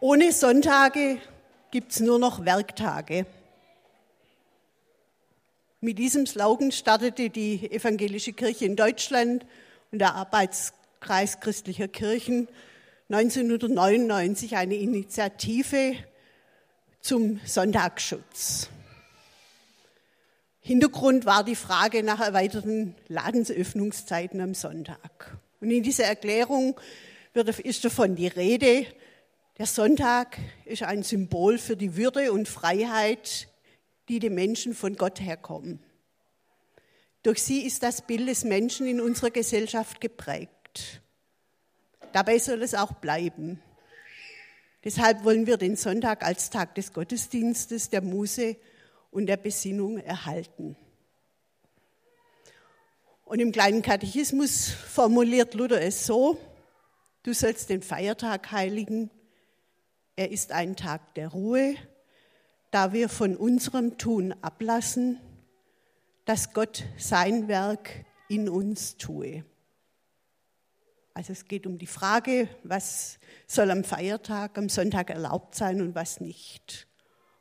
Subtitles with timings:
[0.00, 1.20] Ohne Sonntage
[1.72, 3.26] gibt es nur noch Werktage.
[5.80, 9.44] Mit diesem Slogan startete die Evangelische Kirche in Deutschland
[9.90, 12.46] und der Arbeitskreis christlicher Kirchen
[13.08, 15.96] 1999 eine Initiative
[17.00, 18.70] zum Sonntagsschutz.
[20.60, 25.38] Hintergrund war die Frage nach erweiterten Ladensöffnungszeiten am Sonntag.
[25.60, 26.78] Und in dieser Erklärung
[27.34, 28.86] wird, ist davon die Rede,
[29.58, 33.48] der Sonntag ist ein Symbol für die Würde und Freiheit,
[34.08, 35.80] die dem Menschen von Gott herkommen.
[37.24, 41.02] Durch sie ist das Bild des Menschen in unserer Gesellschaft geprägt.
[42.12, 43.60] Dabei soll es auch bleiben.
[44.84, 48.56] Deshalb wollen wir den Sonntag als Tag des Gottesdienstes, der Muße
[49.10, 50.76] und der Besinnung erhalten.
[53.24, 56.38] Und im kleinen Katechismus formuliert Luther es so,
[57.24, 59.10] du sollst den Feiertag heiligen,
[60.18, 61.76] er ist ein Tag der Ruhe,
[62.72, 65.20] da wir von unserem Tun ablassen,
[66.24, 69.44] dass Gott sein Werk in uns tue.
[71.14, 75.94] Also es geht um die Frage, was soll am Feiertag, am Sonntag erlaubt sein und
[75.94, 76.88] was nicht.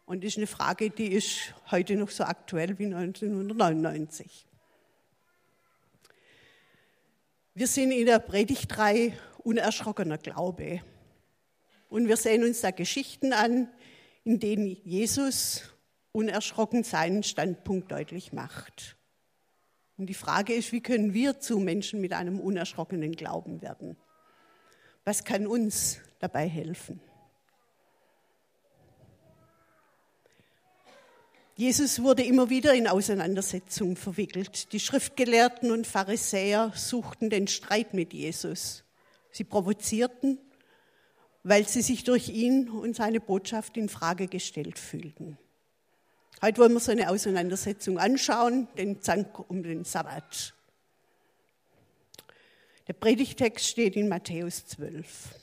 [0.06, 4.46] Und das ist eine Frage, die ist heute noch so aktuell wie 1999.
[7.56, 10.82] Wir sind in der Predigtreihe Unerschrockener Glaube.
[11.90, 13.70] Und wir sehen uns da Geschichten an,
[14.24, 15.64] in denen Jesus
[16.12, 18.98] unerschrocken seinen Standpunkt deutlich macht.
[19.98, 23.98] Und die Frage ist, wie können wir zu Menschen mit einem unerschrockenen Glauben werden?
[25.06, 27.00] Was kann uns dabei helfen?
[31.56, 34.74] Jesus wurde immer wieder in Auseinandersetzungen verwickelt.
[34.74, 38.84] Die Schriftgelehrten und Pharisäer suchten den Streit mit Jesus.
[39.32, 40.38] Sie provozierten
[41.44, 45.38] weil sie sich durch ihn und seine Botschaft in Frage gestellt fühlten.
[46.42, 50.54] Heute wollen wir so eine Auseinandersetzung anschauen, den Zank um den Sabbat.
[52.88, 55.36] Der Predigtext steht in Matthäus 12.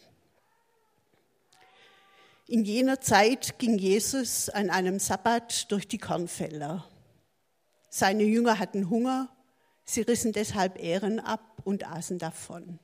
[2.46, 6.84] In jener Zeit ging Jesus an einem Sabbat durch die Kornfelder.
[7.88, 9.28] Seine Jünger hatten Hunger,
[9.84, 12.78] sie rissen deshalb Ähren ab und aßen davon.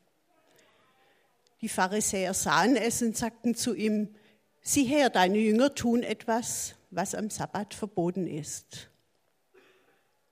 [1.62, 4.08] Die Pharisäer sahen es und sagten zu ihm,
[4.62, 8.90] sieh her, deine Jünger tun etwas, was am Sabbat verboten ist.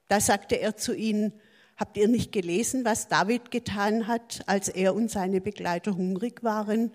[0.08, 1.32] Da sagte er zu ihnen,
[1.76, 6.92] habt ihr nicht gelesen, was David getan hat, als er und seine Begleiter hungrig waren,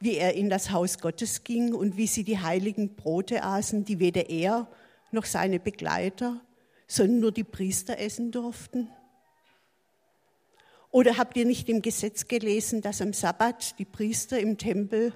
[0.00, 3.98] wie er in das Haus Gottes ging und wie sie die heiligen Brote aßen, die
[3.98, 4.68] weder er
[5.12, 6.40] noch seine Begleiter,
[6.86, 8.88] sondern nur die Priester essen durften?
[10.90, 15.12] Oder habt ihr nicht im Gesetz gelesen, dass am Sabbat die Priester im Tempel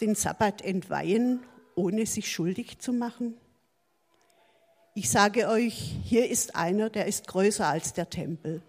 [0.00, 1.44] den Sabbat entweihen,
[1.76, 3.36] ohne sich schuldig zu machen?
[4.94, 8.62] Ich sage euch, hier ist einer, der ist größer als der Tempel.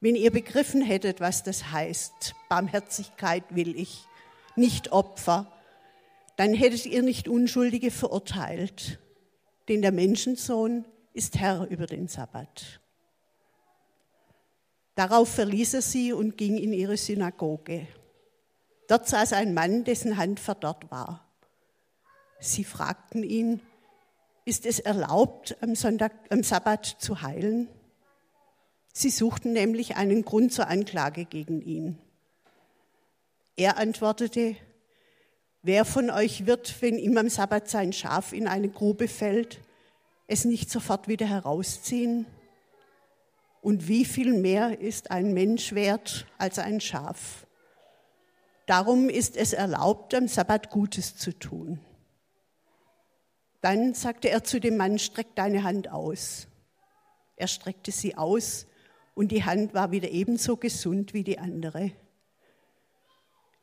[0.00, 4.04] Wenn ihr begriffen hättet, was das heißt, Barmherzigkeit will ich,
[4.54, 5.52] nicht Opfer,
[6.36, 9.00] dann hättet ihr nicht Unschuldige verurteilt,
[9.68, 12.80] denn der Menschensohn ist Herr über den Sabbat.
[14.98, 17.86] Darauf verließ er sie und ging in ihre Synagoge.
[18.88, 21.24] Dort saß ein Mann, dessen Hand verdorrt war.
[22.40, 23.60] Sie fragten ihn,
[24.44, 27.68] ist es erlaubt, am, Sonntag, am Sabbat zu heilen?
[28.92, 32.00] Sie suchten nämlich einen Grund zur Anklage gegen ihn.
[33.54, 34.56] Er antwortete,
[35.62, 39.60] wer von euch wird, wenn ihm am Sabbat sein Schaf in eine Grube fällt,
[40.26, 42.26] es nicht sofort wieder herausziehen?
[43.60, 47.46] Und wie viel mehr ist ein Mensch wert als ein Schaf?
[48.66, 51.80] Darum ist es erlaubt, am Sabbat Gutes zu tun.
[53.60, 56.46] Dann sagte er zu dem Mann, streck deine Hand aus.
[57.36, 58.66] Er streckte sie aus
[59.14, 61.92] und die Hand war wieder ebenso gesund wie die andere.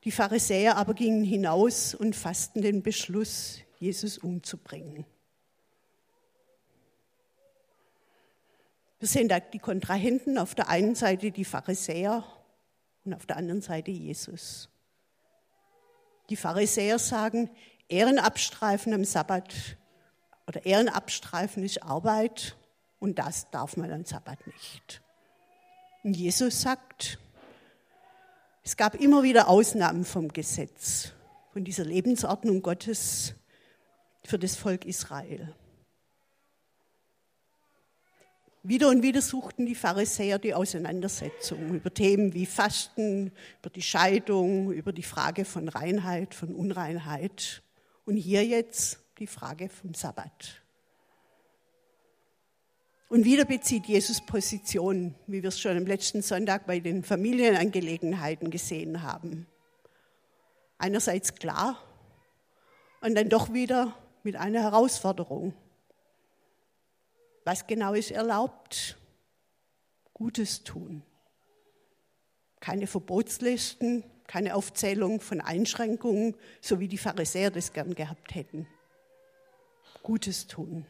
[0.03, 5.05] Die Pharisäer aber gingen hinaus und fassten den Beschluss, Jesus umzubringen.
[8.99, 12.23] Wir sehen da die Kontrahenten, auf der einen Seite die Pharisäer
[13.03, 14.69] und auf der anderen Seite Jesus.
[16.29, 17.49] Die Pharisäer sagen,
[17.87, 19.77] Ehrenabstreifen am Sabbat
[20.47, 22.55] oder Ehrenabstreifen ist Arbeit
[22.99, 25.01] und das darf man am Sabbat nicht.
[26.03, 27.19] Und Jesus sagt,
[28.63, 31.11] es gab immer wieder Ausnahmen vom Gesetz,
[31.51, 33.35] von dieser Lebensordnung Gottes
[34.23, 35.53] für das Volk Israel.
[38.67, 44.71] Wieder und wieder suchten die Pharisäer die Auseinandersetzung über Themen wie Fasten, über die Scheidung,
[44.71, 47.61] über die Frage von Reinheit, von Unreinheit.
[48.05, 50.63] Und hier jetzt die Frage vom Sabbat.
[53.07, 58.49] Und wieder bezieht Jesus Position, wie wir es schon am letzten Sonntag bei den Familienangelegenheiten
[58.49, 59.45] gesehen haben.
[60.79, 61.83] Einerseits klar
[63.01, 65.53] und dann doch wieder mit einer Herausforderung.
[67.45, 68.97] Was genau ist erlaubt?
[70.13, 71.03] Gutes tun.
[72.59, 78.67] Keine Verbotslisten, keine Aufzählung von Einschränkungen, so wie die Pharisäer das gern gehabt hätten.
[80.01, 80.87] Gutes tun.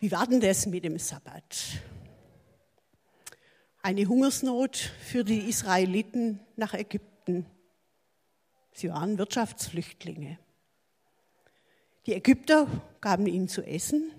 [0.00, 1.80] Wie war denn das mit dem Sabbat?
[3.82, 7.46] Eine Hungersnot für die Israeliten nach Ägypten.
[8.72, 10.38] Sie waren Wirtschaftsflüchtlinge.
[12.06, 12.66] Die Ägypter
[13.00, 14.12] gaben ihnen zu essen,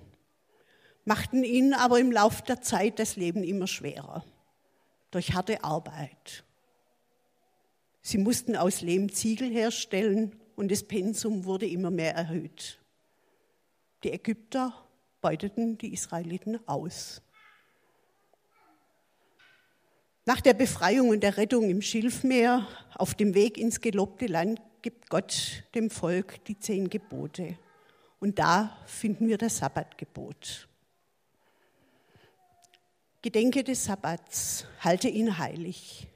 [1.04, 4.26] machten ihnen aber im Laufe der Zeit das Leben immer schwerer
[5.12, 6.44] durch harte Arbeit.
[8.02, 12.80] Sie mussten aus Lehm Ziegel herstellen und das Pensum wurde immer mehr erhöht.
[14.04, 14.74] Die Ägypter
[15.22, 17.22] beuteten die Israeliten aus.
[20.26, 25.10] Nach der Befreiung und der Rettung im Schilfmeer auf dem Weg ins gelobte Land gibt
[25.10, 27.58] Gott dem Volk die zehn Gebote.
[28.20, 30.68] Und da finden wir das Sabbatgebot.
[33.22, 36.08] Gedenke des Sabbats, halte ihn heilig.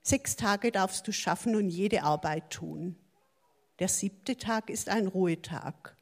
[0.00, 2.96] Sechs Tage darfst du schaffen und jede Arbeit tun.
[3.80, 5.96] Der siebte Tag ist ein Ruhetag,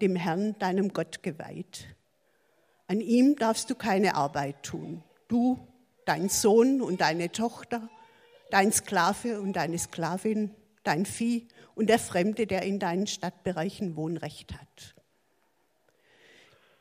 [0.00, 1.86] dem Herrn, deinem Gott geweiht.
[2.88, 5.02] An ihm darfst du keine Arbeit tun.
[5.28, 5.66] Du,
[6.04, 7.88] dein Sohn und deine Tochter,
[8.50, 14.54] dein Sklave und deine Sklavin, dein Vieh und der Fremde, der in deinen Stadtbereichen Wohnrecht
[14.54, 14.96] hat.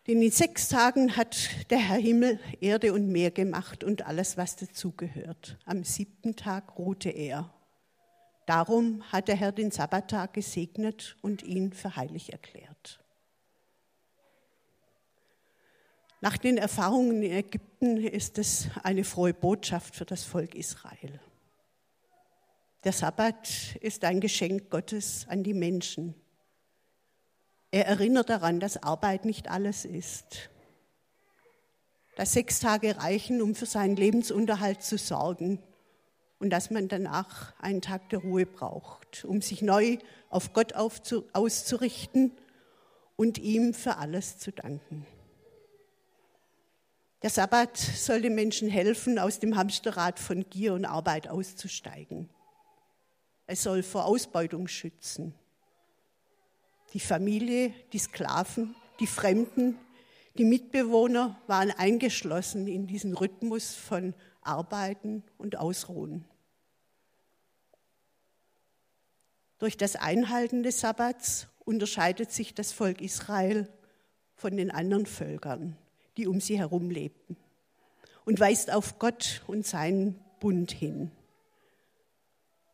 [0.07, 4.55] Denn in sechs Tagen hat der Herr Himmel, Erde und Meer gemacht und alles, was
[4.55, 5.57] dazugehört.
[5.65, 7.53] Am siebten Tag ruhte er.
[8.45, 12.99] Darum hat der Herr den Sabbattag gesegnet und ihn für heilig erklärt.
[16.21, 21.19] Nach den Erfahrungen in Ägypten ist es eine frohe Botschaft für das Volk Israel.
[22.85, 26.13] Der Sabbat ist ein Geschenk Gottes an die Menschen.
[27.71, 30.51] Er erinnert daran, dass Arbeit nicht alles ist.
[32.15, 35.63] Dass sechs Tage reichen, um für seinen Lebensunterhalt zu sorgen
[36.37, 39.97] und dass man danach einen Tag der Ruhe braucht, um sich neu
[40.29, 42.33] auf Gott auszurichten
[43.15, 45.07] und ihm für alles zu danken.
[47.23, 52.29] Der Sabbat soll den Menschen helfen, aus dem Hamsterrad von Gier und Arbeit auszusteigen.
[53.47, 55.33] Es soll vor Ausbeutung schützen.
[56.93, 59.77] Die Familie, die Sklaven, die Fremden,
[60.37, 66.25] die Mitbewohner waren eingeschlossen in diesen Rhythmus von Arbeiten und Ausruhen.
[69.59, 73.69] Durch das Einhalten des Sabbats unterscheidet sich das Volk Israel
[74.35, 75.77] von den anderen Völkern,
[76.17, 77.37] die um sie herum lebten,
[78.25, 81.11] und weist auf Gott und seinen Bund hin.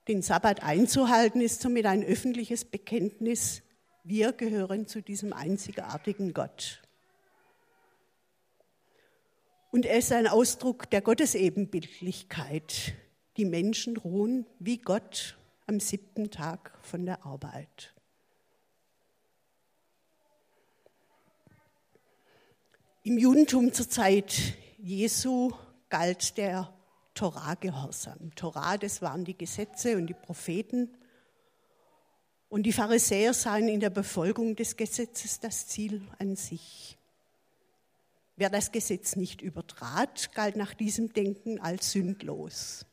[0.08, 3.62] Den Sabbat einzuhalten ist somit ein öffentliches Bekenntnis,
[4.04, 6.82] wir gehören zu diesem einzigartigen Gott.
[9.72, 12.94] Und er ist ein Ausdruck der Gottesebenbildlichkeit.
[13.38, 17.94] Die Menschen ruhen wie Gott am siebten Tag von der Arbeit.
[23.04, 24.36] Im Judentum zur Zeit
[24.78, 25.54] Jesu
[25.90, 26.74] galt der
[27.14, 28.34] Torah-Gehorsam.
[28.36, 30.90] Torah, das waren die Gesetze und die Propheten.
[32.50, 36.98] Und die Pharisäer sahen in der Befolgung des Gesetzes das Ziel an sich.
[38.36, 42.86] Wer das Gesetz nicht übertrat, galt nach diesem Denken als sündlos.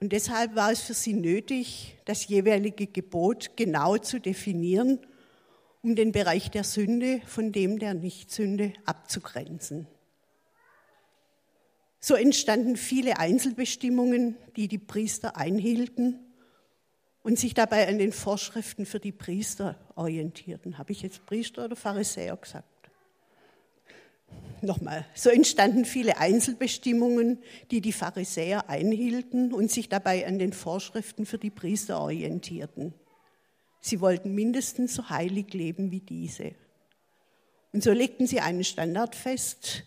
[0.00, 4.98] Und deshalb war es für sie nötig, das jeweilige Gebot genau zu definieren,
[5.82, 9.86] um den Bereich der Sünde von dem der Nichtsünde abzugrenzen.
[12.00, 16.18] So entstanden viele Einzelbestimmungen, die die Priester einhielten
[17.22, 20.78] und sich dabei an den Vorschriften für die Priester orientierten.
[20.78, 22.66] Habe ich jetzt Priester oder Pharisäer gesagt?
[24.62, 27.38] Nochmal, so entstanden viele Einzelbestimmungen,
[27.70, 32.94] die die Pharisäer einhielten und sich dabei an den Vorschriften für die Priester orientierten.
[33.80, 36.54] Sie wollten mindestens so heilig leben wie diese.
[37.72, 39.84] Und so legten sie einen Standard fest,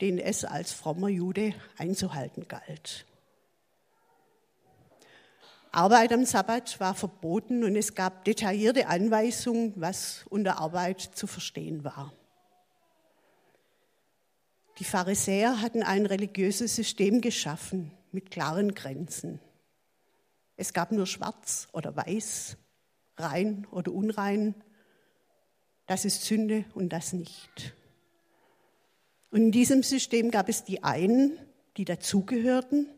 [0.00, 3.06] den es als frommer Jude einzuhalten galt.
[5.70, 11.84] Arbeit am Sabbat war verboten und es gab detaillierte Anweisungen, was unter Arbeit zu verstehen
[11.84, 12.12] war.
[14.78, 19.40] Die Pharisäer hatten ein religiöses System geschaffen mit klaren Grenzen.
[20.56, 22.56] Es gab nur schwarz oder weiß,
[23.16, 24.54] rein oder unrein.
[25.86, 27.74] Das ist Sünde und das nicht.
[29.30, 31.38] Und in diesem System gab es die einen,
[31.76, 32.88] die dazugehörten,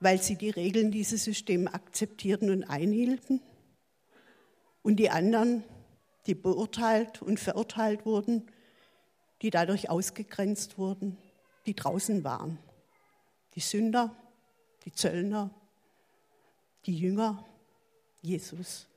[0.00, 3.40] weil sie die Regeln dieses Systems akzeptierten und einhielten,
[4.82, 5.62] und die anderen,
[6.26, 8.50] die beurteilt und verurteilt wurden,
[9.40, 11.16] die dadurch ausgegrenzt wurden,
[11.66, 12.58] die draußen waren.
[13.54, 14.14] Die Sünder,
[14.84, 15.50] die Zöllner,
[16.86, 17.44] die Jünger,
[18.22, 18.88] Jesus.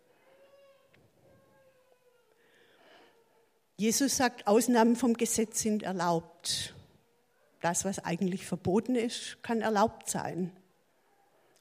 [3.78, 6.74] Jesus sagt, Ausnahmen vom Gesetz sind erlaubt.
[7.62, 10.52] Das, was eigentlich verboten ist, kann erlaubt sein.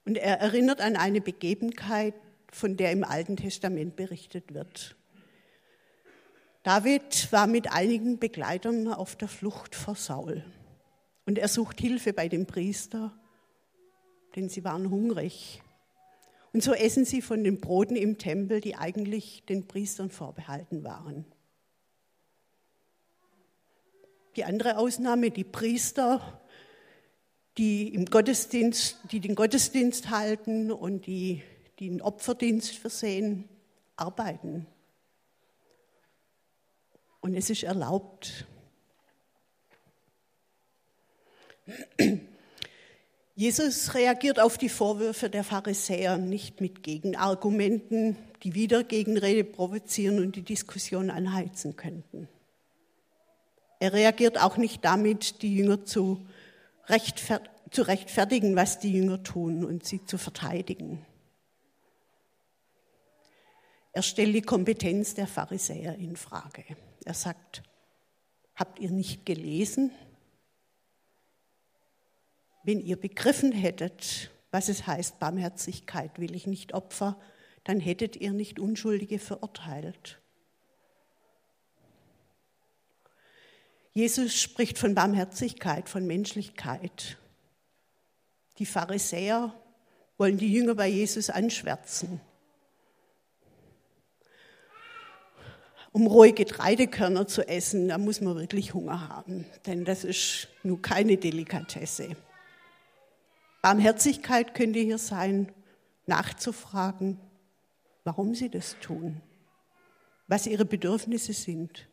[0.05, 2.15] Und er erinnert an eine Begebenheit,
[2.53, 4.95] von der im Alten Testament berichtet wird.
[6.63, 10.45] David war mit einigen Begleitern auf der Flucht vor Saul.
[11.27, 13.13] Und er sucht Hilfe bei dem Priester,
[14.37, 15.63] denn sie waren hungrig.
[16.53, 21.25] Und so essen sie von den Broten im Tempel, die eigentlich den Priestern vorbehalten waren.
[24.37, 26.41] Die andere Ausnahme, die Priester,
[27.57, 31.43] die im Gottesdienst, die den Gottesdienst halten und die,
[31.79, 33.49] die den Opferdienst versehen,
[33.97, 34.67] arbeiten.
[37.21, 38.47] Und es ist erlaubt.
[43.37, 50.37] Jesus reagiert auf die Vorwürfe der Pharisäer nicht mit Gegenargumenten, die wieder Gegenrede provozieren und
[50.37, 52.29] die Diskussion anheizen könnten.
[53.85, 56.27] Er reagiert auch nicht damit, die Jünger zu,
[56.87, 61.05] rechtfer zu rechtfertigen, was die Jünger tun und sie zu verteidigen.
[63.93, 66.65] Er stellt die Kompetenz der Pharisäer in Frage.
[67.05, 67.63] Er sagt,
[68.55, 69.91] habt ihr nicht gelesen?
[72.63, 77.21] Wenn ihr begriffen hättet, was es heißt, Barmherzigkeit will ich nicht Opfer,
[77.65, 80.23] dann hättet ihr nicht Unschuldige verurteilt.
[83.95, 87.17] Jesus spricht von Barmherzigkeit, von Menschlichkeit.
[88.59, 89.55] Die Pharisäer
[90.19, 92.21] wollen die Jünger bei Jesus anschwärzen.
[95.93, 100.83] Um rohe Getreidekörner zu essen, da muss man wirklich Hunger haben, denn das ist nur
[100.83, 102.17] keine Delikatesse.
[103.63, 105.53] Barmherzigkeit könnte hier sein,
[106.07, 107.21] nachzufragen,
[108.03, 109.21] warum sie das tun,
[110.27, 111.87] was ihre Bedürfnisse sind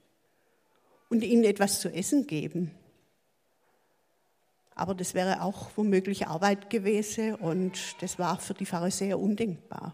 [1.12, 2.72] und ihnen etwas zu essen geben.
[4.74, 9.94] Aber das wäre auch womöglich Arbeit gewesen und das war für die Pharisäer undenkbar.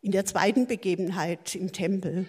[0.00, 2.26] In der zweiten Begebenheit im Tempel,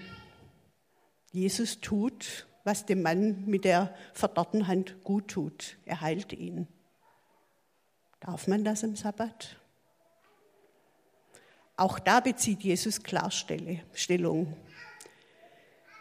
[1.32, 5.78] Jesus tut, was dem Mann mit der verdorrten Hand gut tut.
[5.86, 6.68] Er heilt ihn.
[8.20, 9.56] Darf man das am Sabbat?
[11.78, 14.58] Auch da bezieht Jesus Klarstellung.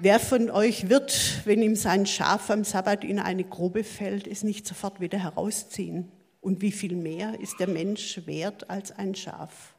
[0.00, 4.44] Wer von euch wird, wenn ihm sein Schaf am Sabbat in eine Grube fällt, es
[4.44, 6.12] nicht sofort wieder herausziehen?
[6.40, 9.74] Und wie viel mehr ist der Mensch wert als ein Schaf?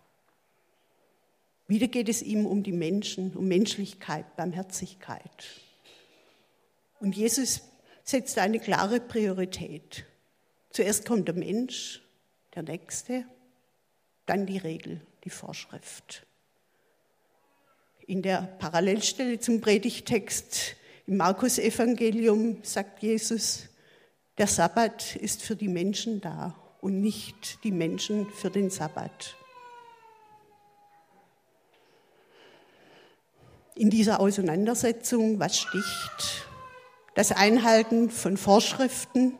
[1.68, 5.46] Wieder geht es ihm um die Menschen, um Menschlichkeit, Barmherzigkeit.
[7.00, 7.62] Und Jesus
[8.04, 10.06] setzt eine klare Priorität.
[10.72, 12.02] Zuerst kommt der Mensch,
[12.56, 13.24] der Nächste,
[14.26, 16.26] dann die Regel, die Vorschrift
[18.10, 20.75] in der Parallelstelle zum Predigtext
[21.06, 23.70] im Markus-Evangelium sagt Jesus,
[24.39, 29.36] der Sabbat ist für die Menschen da und nicht die Menschen für den Sabbat.
[33.75, 36.48] In dieser Auseinandersetzung, was sticht?
[37.13, 39.38] Das Einhalten von Vorschriften,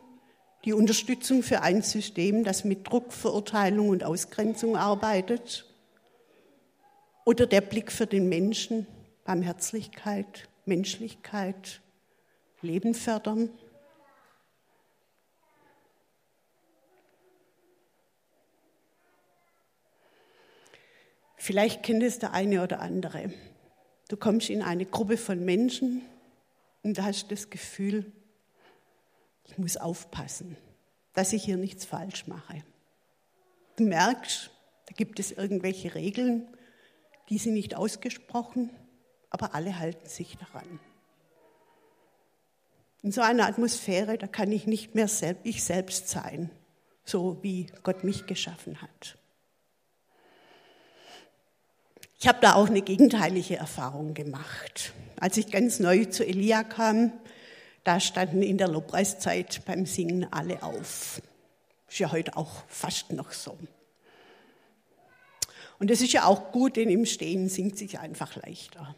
[0.64, 5.69] die Unterstützung für ein System, das mit Druck, Verurteilung und Ausgrenzung arbeitet
[7.30, 8.88] oder der Blick für den Menschen,
[9.24, 11.80] Barmherzlichkeit, Menschlichkeit,
[12.64, 13.52] Leben fördern.
[21.38, 23.32] Vielleicht kennt es der eine oder andere.
[24.08, 26.02] Du kommst in eine Gruppe von Menschen
[26.82, 28.12] und da hast das Gefühl,
[29.46, 30.58] ich muss aufpassen,
[31.14, 32.64] dass ich hier nichts falsch mache.
[33.76, 34.50] Du merkst,
[34.88, 36.48] da gibt es irgendwelche Regeln,
[37.30, 38.72] die sind nicht ausgesprochen,
[39.30, 40.80] aber alle halten sich daran.
[43.02, 45.08] In so einer Atmosphäre, da kann ich nicht mehr
[45.44, 46.50] ich selbst sein,
[47.06, 49.18] so wie Gott mich geschaffen hat.
[52.20, 54.92] Ich habe da auch eine gegenteilige Erfahrung gemacht.
[55.22, 57.14] Als ich ganz neu zu Elia kam,
[57.86, 61.22] da standen in der Lobpreiszeit beim Singen alle auf.
[61.88, 63.58] Ist ja heute auch fast noch so.
[65.80, 68.96] Und es ist ja auch gut, denn im Stehen singt sich einfach leichter.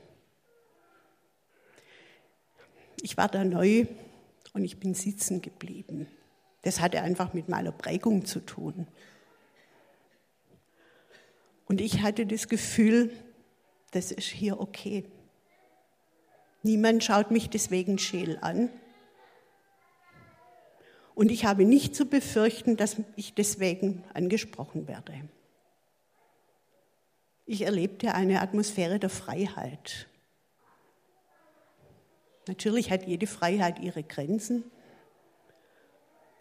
[3.02, 3.86] Ich war da neu
[4.54, 6.08] und ich bin sitzen geblieben.
[6.64, 8.88] Das hatte einfach mit meiner Prägung zu tun.
[11.66, 13.12] Und ich hatte das Gefühl,
[13.92, 15.06] das ist hier okay.
[16.64, 18.70] Niemand schaut mich deswegen scheel an.
[21.16, 25.14] Und ich habe nicht zu befürchten, dass ich deswegen angesprochen werde.
[27.52, 30.08] Ich erlebte eine Atmosphäre der Freiheit.
[32.48, 34.64] Natürlich hat jede Freiheit ihre Grenzen,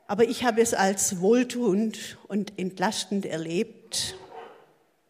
[0.07, 4.14] aber ich habe es als wohltuend und entlastend erlebt,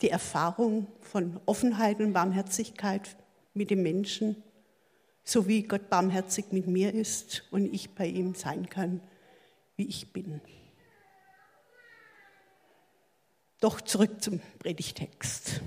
[0.01, 3.15] die Erfahrung von Offenheit und Barmherzigkeit
[3.53, 4.43] mit dem Menschen,
[5.23, 9.03] so wie Gott barmherzig mit mir ist und ich bei ihm sein kann,
[9.77, 10.41] wie ich bin.
[13.61, 15.61] Doch zurück zum Predigtext.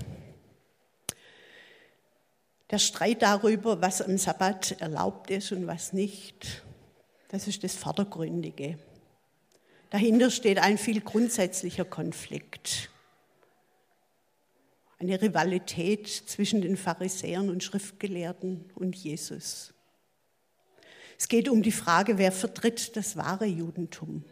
[2.70, 6.62] Der Streit darüber, was am Sabbat erlaubt ist und was nicht,
[7.28, 8.78] das ist das Vordergründige.
[9.90, 12.90] Dahinter steht ein viel grundsätzlicher Konflikt.
[14.98, 19.74] Eine Rivalität zwischen den Pharisäern und Schriftgelehrten und Jesus.
[21.18, 24.24] Es geht um die Frage, wer vertritt das wahre Judentum.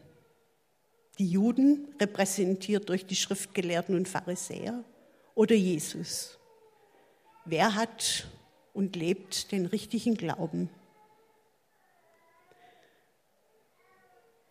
[1.18, 4.82] Die Juden, repräsentiert durch die Schriftgelehrten und Pharisäer,
[5.34, 6.38] oder Jesus.
[7.44, 8.26] Wer hat
[8.72, 10.70] und lebt den richtigen Glauben?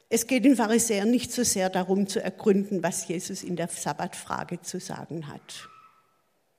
[0.09, 4.61] Es geht den Pharisäern nicht so sehr darum zu ergründen, was Jesus in der Sabbatfrage
[4.61, 5.69] zu sagen hat.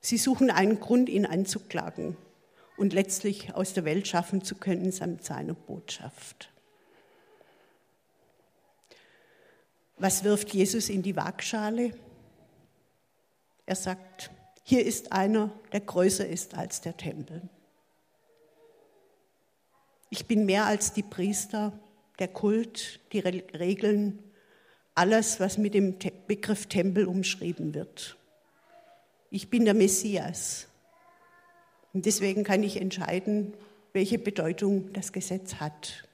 [0.01, 2.17] Sie suchen einen Grund, ihn anzuklagen
[2.79, 6.51] und letztlich aus der Welt schaffen zu können samt seiner Botschaft.
[9.99, 11.93] Was wirft Jesus in die Waagschale?
[13.67, 14.31] Er sagt,
[14.73, 17.43] hier ist einer, der größer ist als der Tempel.
[20.09, 21.79] Ich bin mehr als die Priester,
[22.19, 24.19] der Kult, die Regeln,
[24.95, 28.17] alles, was mit dem Begriff Tempel umschrieben wird.
[29.29, 30.69] Ich bin der Messias.
[31.93, 33.53] Und deswegen kann ich entscheiden,
[33.93, 36.09] welche Bedeutung das Gesetz hat.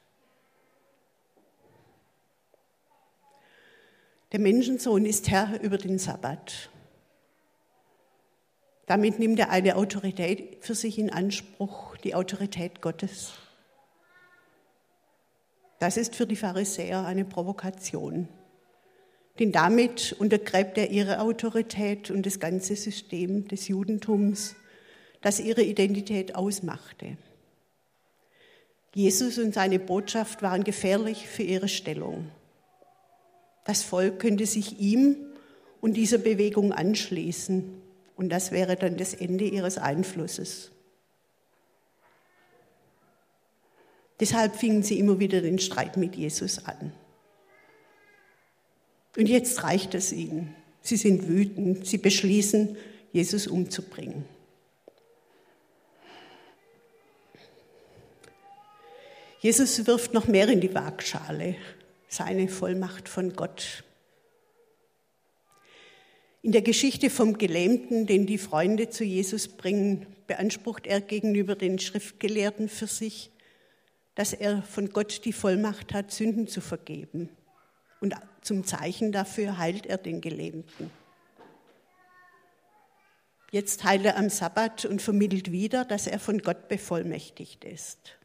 [4.32, 6.70] Der Menschensohn ist Herr über den Sabbat.
[8.88, 13.34] Damit nimmt er eine Autorität für sich in Anspruch, die Autorität Gottes.
[15.78, 18.28] Das ist für die Pharisäer eine Provokation.
[19.38, 24.56] Denn damit untergräbt er ihre Autorität und das ganze System des Judentums,
[25.20, 27.18] das ihre Identität ausmachte.
[28.94, 32.30] Jesus und seine Botschaft waren gefährlich für ihre Stellung.
[33.66, 35.16] Das Volk könnte sich ihm
[35.82, 37.82] und dieser Bewegung anschließen
[38.18, 40.72] und das wäre dann das Ende ihres Einflusses.
[44.18, 46.92] Deshalb fingen sie immer wieder den Streit mit Jesus an.
[49.16, 50.54] Und jetzt reicht es ihnen.
[50.82, 51.86] Sie sind wütend.
[51.86, 52.76] Sie beschließen,
[53.12, 54.24] Jesus umzubringen.
[59.40, 61.54] Jesus wirft noch mehr in die Waagschale,
[62.08, 63.84] seine Vollmacht von Gott.
[66.48, 71.78] In der Geschichte vom Gelähmten, den die Freunde zu Jesus bringen, beansprucht er gegenüber den
[71.78, 73.30] Schriftgelehrten für sich,
[74.14, 77.28] dass er von Gott die Vollmacht hat, Sünden zu vergeben.
[78.00, 80.90] Und zum Zeichen dafür heilt er den Gelähmten.
[83.50, 88.17] Jetzt heilt er am Sabbat und vermittelt wieder, dass er von Gott bevollmächtigt ist.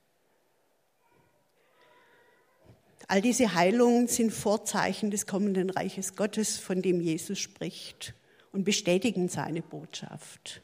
[3.14, 8.16] All diese Heilungen sind Vorzeichen des kommenden Reiches Gottes, von dem Jesus spricht
[8.52, 10.64] und bestätigen seine Botschaft.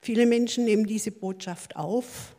[0.00, 2.34] Viele Menschen nehmen diese Botschaft auf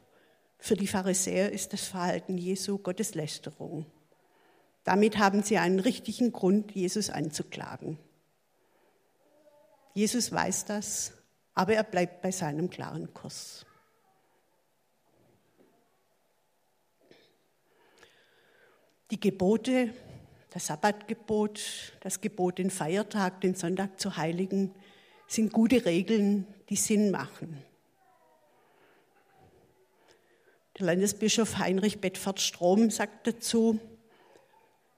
[0.58, 3.86] für die Pharisäer ist das Verhalten Jesu Gotteslästerung.
[4.84, 7.98] Damit haben sie einen richtigen Grund, Jesus anzuklagen.
[9.94, 11.14] Jesus weiß das,
[11.54, 13.65] aber er bleibt bei seinem klaren Kurs.
[19.16, 19.94] Die Gebote,
[20.50, 24.76] das Sabbatgebot, das Gebot, den Feiertag, den Sonntag zu heiligen,
[25.26, 27.64] sind gute Regeln, die Sinn machen.
[30.78, 33.80] Der Landesbischof Heinrich Bedford Strom sagt dazu,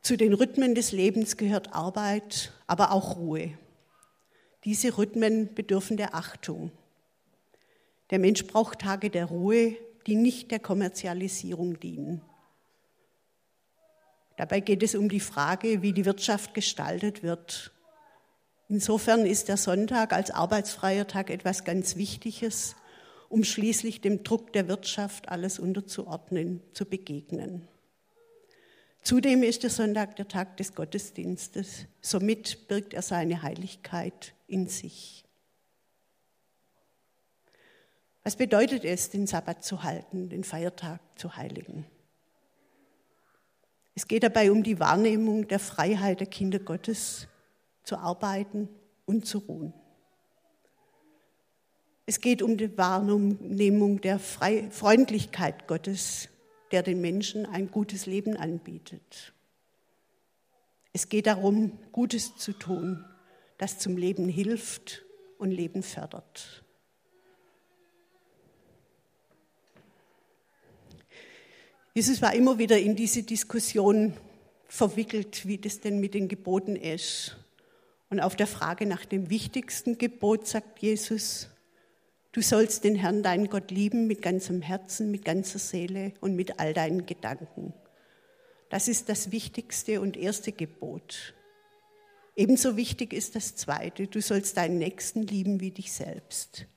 [0.01, 3.55] Zu den Rhythmen des Lebens gehört Arbeit, aber auch Ruhe.
[4.63, 6.71] Diese Rhythmen bedürfen der Achtung.
[8.09, 9.75] Der Mensch braucht Tage der Ruhe,
[10.07, 12.26] die nicht der Kommerzialisierung dienen.
[14.37, 17.71] Dabei geht es um die Frage, wie die Wirtschaft gestaltet wird.
[18.69, 22.75] Insofern ist der Sonntag als arbeitsfreier Tag etwas ganz Wichtiges,
[23.29, 27.67] um schließlich dem Druck der Wirtschaft alles unterzuordnen, zu begegnen.
[29.01, 31.85] Zudem ist der Sonntag der Tag des Gottesdienstes.
[32.01, 35.23] Somit birgt er seine Heiligkeit in sich.
[38.23, 41.85] Was bedeutet es, den Sabbat zu halten, den Feiertag zu heiligen?
[43.97, 47.27] Es geht dabei um die Wahrnehmung der Freiheit der Kinder Gottes,
[47.81, 48.69] zu arbeiten
[49.07, 49.73] und zu ruhen.
[52.05, 56.29] Es geht um die Wahrnehmung der Freundlichkeit Gottes,
[56.71, 59.33] der den Menschen ein gutes Leben anbietet.
[60.93, 63.03] Es geht darum, Gutes zu tun,
[63.57, 65.05] das zum Leben hilft
[65.39, 66.63] und Leben fördert.
[71.97, 74.13] Jesus war immer wieder in diese Diskussion
[74.67, 77.37] verwickelt, wie das denn mit den Geboten ist.
[78.11, 81.49] Und auf der Frage nach dem wichtigsten Gebot sagt Jesus,
[82.33, 86.59] Du sollst den Herrn, deinen Gott, lieben mit ganzem Herzen, mit ganzer Seele und mit
[86.59, 87.73] all deinen Gedanken.
[88.69, 91.33] Das ist das wichtigste und erste Gebot.
[92.35, 96.67] Ebenso wichtig ist das zweite, du sollst deinen Nächsten lieben wie dich selbst.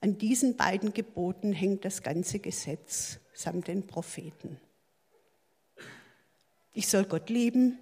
[0.00, 4.60] An diesen beiden Geboten hängt das ganze Gesetz samt den Propheten.
[6.72, 7.78] Ich soll Gott lieben,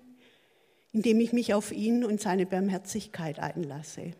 [0.92, 4.12] indem ich mich auf ihn und seine Barmherzigkeit einlasse.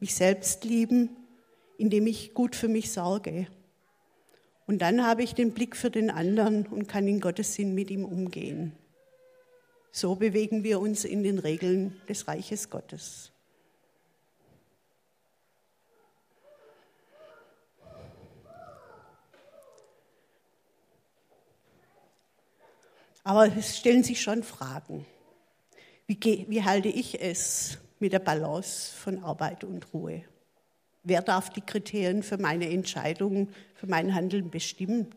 [0.00, 1.10] Mich selbst lieben,
[1.78, 3.46] indem ich gut für mich sorge.
[4.66, 7.90] Und dann habe ich den Blick für den anderen und kann in Gottes Sinn mit
[7.90, 8.72] ihm umgehen.
[9.90, 13.31] So bewegen wir uns in den Regeln des Reiches Gottes.
[23.24, 25.06] Aber es stellen sich schon Fragen.
[26.06, 30.24] Wie, wie halte ich es mit der Balance von Arbeit und Ruhe?
[31.04, 35.14] Wer darf die Kriterien für meine Entscheidungen, für mein Handeln bestimmen?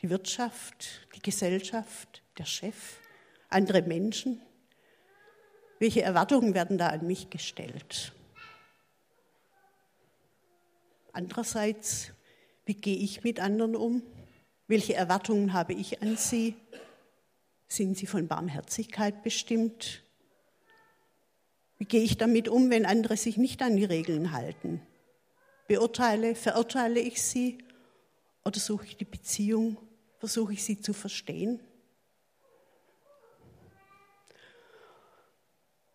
[0.00, 2.98] Die Wirtschaft, die Gesellschaft, der Chef,
[3.48, 4.40] andere Menschen?
[5.78, 8.12] Welche Erwartungen werden da an mich gestellt?
[11.12, 12.12] Andererseits,
[12.64, 14.02] wie gehe ich mit anderen um?
[14.66, 16.54] Welche Erwartungen habe ich an sie?
[17.68, 20.02] Sind sie von Barmherzigkeit bestimmt?
[21.76, 24.80] Wie gehe ich damit um, wenn andere sich nicht an die Regeln halten?
[25.68, 27.58] Beurteile, verurteile ich sie
[28.44, 29.76] oder suche ich die Beziehung,
[30.18, 31.60] versuche ich sie zu verstehen?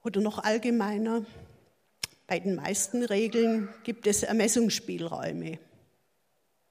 [0.04, 1.26] Oder noch allgemeiner,
[2.28, 5.60] bei den meisten Regeln gibt es Ermessungsspielräume.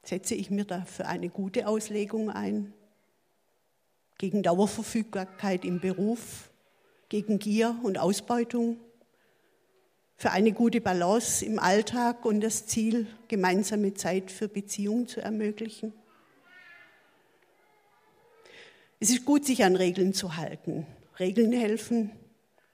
[0.04, 2.72] Setze ich mir dafür eine gute Auslegung ein?
[4.22, 6.48] Gegen Dauerverfügbarkeit im Beruf,
[7.08, 8.76] gegen Gier und Ausbeutung?
[10.22, 15.92] für eine gute Balance im Alltag und das Ziel, gemeinsame Zeit für Beziehungen zu ermöglichen.
[19.00, 20.86] Es ist gut, sich an Regeln zu halten.
[21.18, 22.12] Regeln helfen,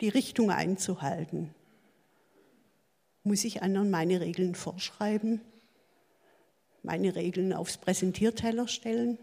[0.03, 1.55] die Richtung einzuhalten.
[3.23, 5.41] Muss ich anderen meine Regeln vorschreiben?
[6.83, 9.17] Meine Regeln aufs Präsentierteller stellen?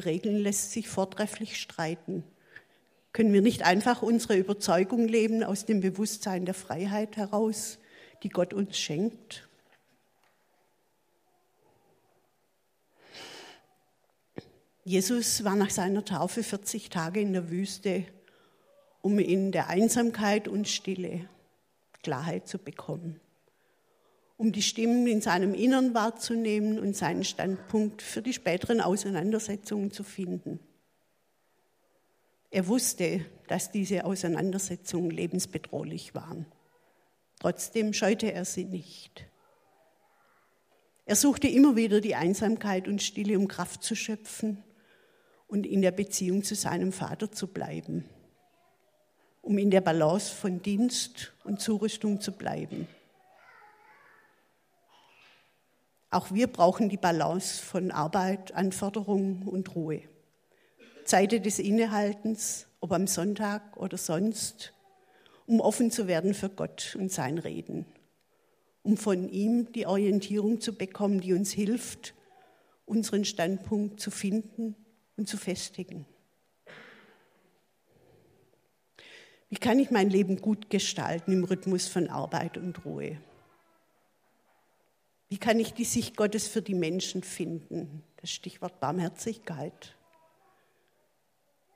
[0.00, 2.24] Regeln lässt sich vortrefflich streiten.
[3.12, 7.78] Können wir nicht einfach unsere Überzeugung leben aus dem Bewusstsein der Freiheit heraus,
[8.22, 9.48] die Gott uns schenkt?
[14.84, 18.04] Jesus war nach seiner Taufe 40 Tage in der Wüste,
[19.00, 21.28] um in der Einsamkeit und Stille
[22.02, 23.20] Klarheit zu bekommen,
[24.42, 30.02] um die Stimmen in seinem Innern wahrzunehmen und seinen Standpunkt für die späteren Auseinandersetzungen zu
[30.02, 30.58] finden.
[32.50, 36.46] Er wusste, dass diese Auseinandersetzungen lebensbedrohlich waren.
[37.38, 39.28] Trotzdem scheute er sie nicht.
[41.06, 44.64] Er suchte immer wieder die Einsamkeit und Stille, um Kraft zu schöpfen
[45.46, 48.06] und in der Beziehung zu seinem Vater zu bleiben,
[49.40, 52.88] um in der Balance von Dienst und Zurüstung zu bleiben.
[56.12, 60.02] Auch wir brauchen die Balance von Arbeit, Anforderung und Ruhe.
[61.06, 64.74] Zeit des Innehaltens, ob am Sonntag oder sonst,
[65.46, 67.86] um offen zu werden für Gott und sein Reden,
[68.82, 72.12] um von ihm die Orientierung zu bekommen, die uns hilft,
[72.84, 74.76] unseren Standpunkt zu finden
[75.16, 76.04] und zu festigen.
[79.48, 83.16] Wie kann ich mein Leben gut gestalten im Rhythmus von Arbeit und Ruhe?
[85.32, 88.02] Wie kann ich die Sicht Gottes für die Menschen finden?
[88.20, 89.96] Das Stichwort Barmherzigkeit.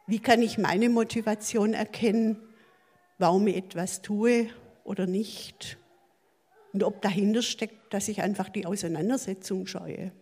[0.07, 2.37] Wie kann ich meine Motivation erkennen,
[3.17, 4.51] warum ich etwas tue
[4.85, 5.79] oder nicht?
[6.75, 10.13] Und ob dahinter steckt, dass ich einfach die Auseinandersetzung scheue.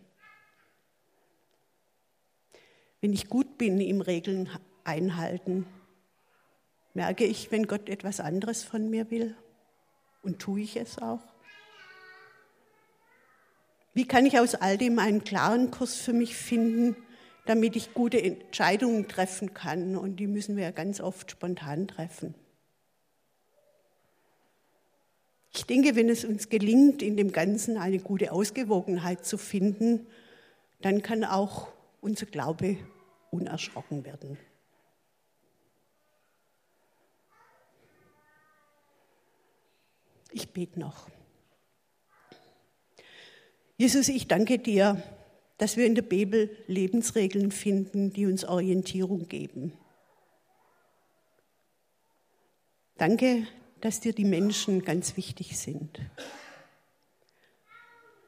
[3.00, 4.48] Wenn ich gut bin im Regeln
[4.84, 5.66] einhalten,
[6.92, 9.36] merke ich, wenn Gott etwas anderes von mir will
[10.22, 11.33] und tue ich es auch.
[13.94, 16.96] Wie kann ich aus all dem einen klaren Kurs für mich finden,
[17.46, 19.96] damit ich gute Entscheidungen treffen kann?
[19.96, 22.34] Und die müssen wir ja ganz oft spontan treffen.
[25.54, 30.08] Ich denke, wenn es uns gelingt, in dem Ganzen eine gute Ausgewogenheit zu finden,
[30.82, 31.68] dann kann auch
[32.00, 32.76] unser Glaube
[33.30, 34.36] unerschrocken werden.
[40.32, 41.08] Ich bete noch.
[43.76, 45.02] Jesus, ich danke dir,
[45.58, 49.72] dass wir in der Bibel Lebensregeln finden, die uns Orientierung geben.
[52.96, 53.46] Danke,
[53.80, 56.00] dass dir die Menschen ganz wichtig sind.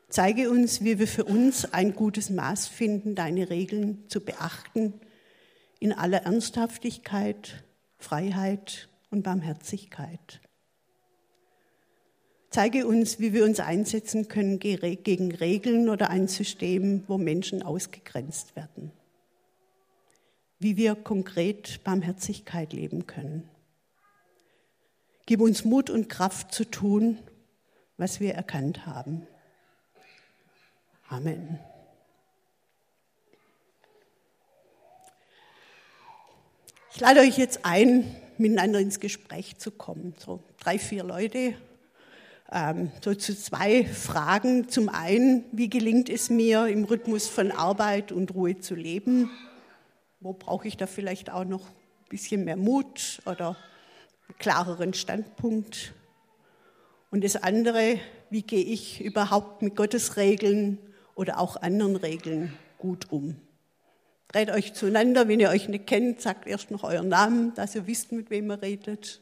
[0.08, 5.00] Zeige uns, wie wir für uns ein gutes Maß finden, deine Regeln zu beachten,
[5.78, 7.64] in aller Ernsthaftigkeit,
[7.98, 10.40] Freiheit und Barmherzigkeit.
[12.56, 18.56] Zeige uns, wie wir uns einsetzen können gegen Regeln oder ein System, wo Menschen ausgegrenzt
[18.56, 18.92] werden.
[20.58, 23.46] Wie wir konkret Barmherzigkeit leben können.
[25.26, 27.18] Gib uns Mut und Kraft zu tun,
[27.98, 29.26] was wir erkannt haben.
[31.10, 31.58] Amen.
[36.94, 40.14] Ich lade euch jetzt ein, miteinander ins Gespräch zu kommen.
[40.16, 41.54] So drei, vier Leute
[42.52, 44.68] ähm, so zu zwei Fragen.
[44.68, 49.30] Zum einen, wie gelingt es mir, im Rhythmus von Arbeit und Ruhe zu leben?
[50.20, 53.56] Wo brauche ich da vielleicht auch noch ein bisschen mehr Mut oder
[54.28, 55.92] einen klareren Standpunkt?
[57.10, 57.98] Und das andere,
[58.30, 60.78] wie gehe ich überhaupt mit Gottes Regeln
[61.14, 63.36] oder auch anderen Regeln gut um?
[64.28, 67.86] Dreht euch zueinander, wenn ihr euch nicht kennt, sagt erst noch euren Namen, dass ihr
[67.86, 69.20] wisst, mit wem ihr redet.